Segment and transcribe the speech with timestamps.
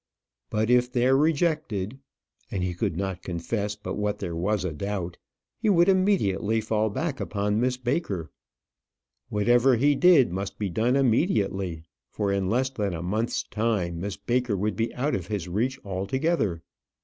[0.49, 1.99] But if there rejected
[2.49, 5.17] and he could not confess but what there was a doubt
[5.59, 8.31] he would immediately fall back upon Miss Baker.
[9.29, 14.17] Whatever he did must be done immediately, for in less than a month's time, Miss
[14.17, 16.63] Baker would be out of his reach altogether.